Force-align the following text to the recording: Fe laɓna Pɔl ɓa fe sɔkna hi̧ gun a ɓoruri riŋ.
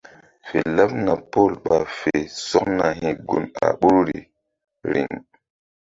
Fe 0.47 0.59
laɓna 0.75 1.13
Pɔl 1.31 1.51
ɓa 1.65 1.77
fe 1.97 2.11
sɔkna 2.49 2.87
hi̧ 2.99 3.13
gun 3.27 3.43
a 3.65 3.67
ɓoruri 3.79 4.19
riŋ. 4.91 5.11